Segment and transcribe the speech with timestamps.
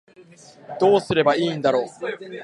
[0.79, 1.85] どうすればいいんだろう